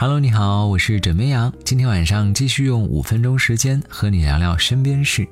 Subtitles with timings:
[0.00, 1.52] Hello，你好，我是枕边羊。
[1.64, 5.26] 今天晚上继续用五分钟时间和你聊聊身边事。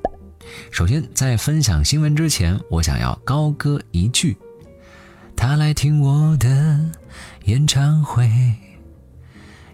[0.71, 4.35] 首先，在分享新闻之前，我想要高歌一句：
[5.37, 6.91] 他来听我的
[7.45, 8.29] 演唱会，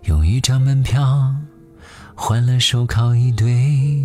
[0.04, 1.38] 用一张门票。
[2.26, 4.02] 换了手铐一对，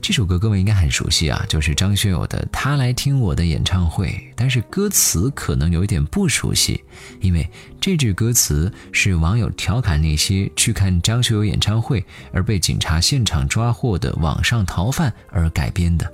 [0.00, 4.08] 这首歌各位应该很熟悉啊，就是张学友的《他来听我的演唱会》。
[4.34, 6.82] 但是歌词可能有一点不熟悉，
[7.20, 7.46] 因为
[7.78, 16.10] 这句歌词是网友调侃那些去看张学友演唱会而被警察现场抓获的网上逃犯而改编的。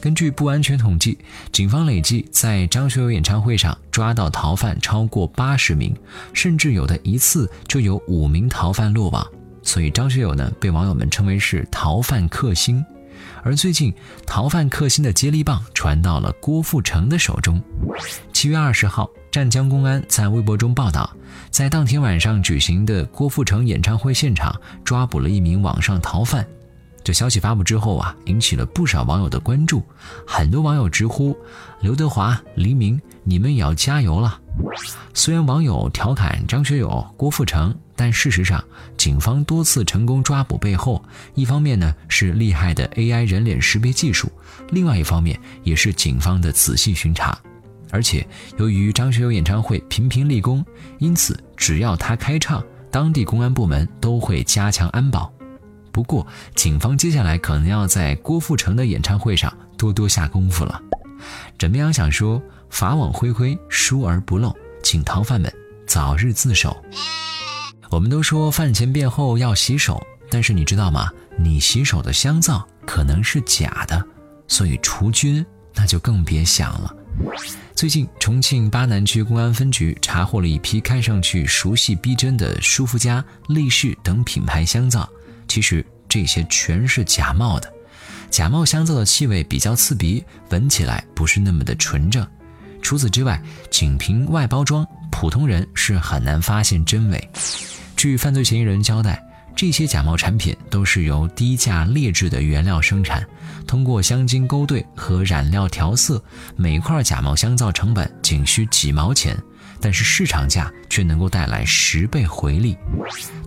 [0.00, 1.18] 根据不完全统计，
[1.50, 5.92] 警方累计在张学友演唱会上抓到逃犯超过八十名，
[6.32, 9.26] 甚至有的一次就有五名逃犯落网。
[9.68, 12.82] 所以张学友呢，被网友们称为是逃犯克星，
[13.42, 13.92] 而最近
[14.26, 17.62] 逃犯克星的接力棒传到了郭富城的手中。
[18.32, 21.14] 七月二十号，湛江公安在微博中报道，
[21.50, 26.48] 在当天晚上举行的郭富城演唱会现场，抓捕了一名网上逃犯。
[27.04, 29.82] 这消息发布之后啊，引起了不少网友的关注，
[30.26, 31.36] 很多网友直呼
[31.82, 34.40] ：“刘德华、黎明，你们也要加油了。”
[35.14, 38.62] 虽然网友调侃张学友、郭富城，但事实上，
[38.96, 41.02] 警方多次成功抓捕背后，
[41.34, 44.30] 一方面呢是厉害的 AI 人脸识别技术，
[44.70, 47.36] 另外一方面也是警方的仔细巡查。
[47.90, 48.26] 而且，
[48.58, 50.64] 由于张学友演唱会频频立功，
[50.98, 55.32] 因此只要他开唱，当地公安部门都会加强安保。
[55.90, 60.80] 不过，警方接下来可能要在郭富城的演唱会上多多下功夫了。
[61.56, 65.52] 枕边羊想说：法网恢恢，疏而不漏，请逃犯们
[65.86, 66.76] 早日自首。
[67.90, 71.10] 我们都说饭前便后要洗手，但是你知道吗？
[71.38, 74.04] 你洗手的香皂可能是假的，
[74.46, 76.94] 所以除菌那就更别想了。
[77.74, 85.08] 最近，重庆巴南区公安分局查获了一批看上去熟悉逼真的舒肤佳、力士等品牌香皂，
[85.46, 87.72] 其实这些全是假冒的。
[88.30, 92.26] 假冒香皂的气味比较刺鼻，闻起来不是那么的纯正。
[92.82, 93.40] 除此之外，
[93.70, 97.30] 仅凭外包装，普通人是很难发现真伪。
[97.96, 99.22] 据犯罪嫌疑人交代，
[99.54, 103.26] 这些假冒产品都是由低价劣质的原料生产，
[103.66, 106.22] 通过香精勾兑和染料调色，
[106.56, 109.36] 每块假冒香皂成本仅需几毛钱，
[109.80, 112.76] 但是市场价却能够带来十倍回利。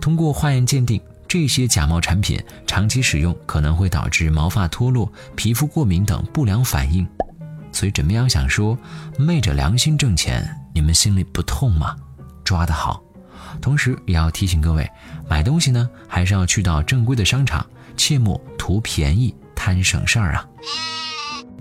[0.00, 1.00] 通过化验鉴定。
[1.28, 7.08] 这些假冒产品长期使用可能会导致毛发脱落、皮肤过敏等不良反应，
[7.72, 8.78] 所以枕边羊想说：
[9.18, 11.96] 昧着良心挣钱，你们心里不痛吗？
[12.44, 13.02] 抓得好！
[13.60, 14.88] 同时也要提醒各位，
[15.28, 17.64] 买东西呢还是要去到正规的商场，
[17.96, 20.46] 切莫图便宜贪省事儿啊！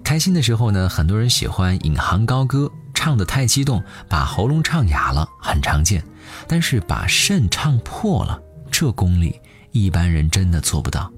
[0.04, 6.04] 开心的时候呢，很多人喜欢引吭高歌，唱得太激动，把喉咙唱哑了，很常见。
[6.48, 9.40] 但是把肾唱破了，这功力。
[9.72, 11.10] 一般人真的做不到。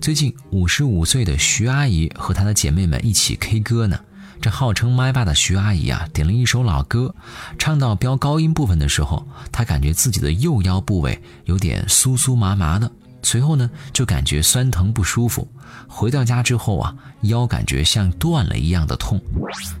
[0.00, 3.98] 最近，五十五岁的徐阿姨和她的姐妹们一起 K 歌呢。
[4.40, 7.14] 这号称麦霸的徐阿姨啊，点了一首老歌，
[7.58, 12.90] 唱到飙高音部分的时候，她感觉自己的右腰部位有点酥酥麻麻的，
[13.22, 15.46] 随后呢就感觉酸疼不舒服。
[15.86, 19.20] 回到家之后啊，腰感觉像断了一样的痛。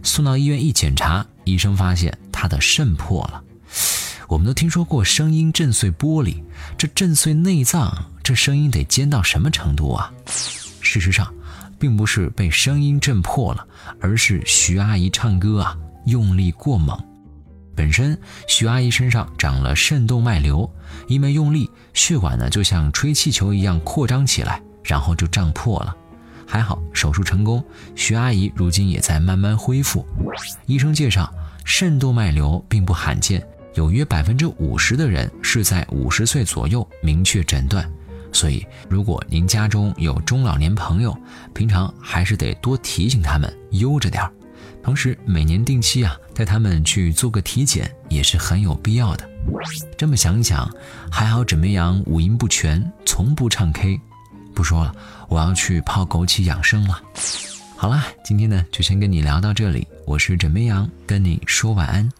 [0.02, 3.42] 送到医院一检查，医生发现她的肾破了。
[4.28, 6.42] 我们都听说过声音震碎玻璃，
[6.76, 7.92] 这震碎内脏，
[8.22, 10.12] 这声音得尖到什么程度啊？
[10.82, 11.32] 事实上，
[11.80, 13.66] 并不是被声音震破了，
[14.00, 16.96] 而是徐阿姨唱歌啊用力过猛。
[17.74, 20.70] 本身徐阿姨身上长了肾动脉瘤，
[21.08, 25.96] 因为用力，血管呢就像吹气球一样扩张起来，然后就胀破了。
[26.46, 27.64] 还好手术成功，
[27.94, 30.04] 徐阿姨如今也在慢慢恢复。
[30.66, 31.32] 医生介绍，
[31.64, 33.42] 肾动脉瘤并不罕见。
[33.74, 37.88] 有约百分之五十的人是在五十岁左右明确诊断，
[38.32, 41.16] 所以如果您家中有中老年朋友，
[41.54, 44.32] 平常还是得多提醒他们悠着点儿，
[44.82, 49.28] 同时每年定期啊带他们去做个体检也是很有必要的。
[49.96, 50.70] 这么想想，
[51.10, 54.00] 还好枕边羊五音不全，从不唱 K。
[54.54, 54.94] 不说了，
[55.28, 57.00] 我要去泡枸杞养生了。
[57.76, 62.10] 好啦，今天呢就先跟你聊到这里，我是枕边羊，跟你说晚安。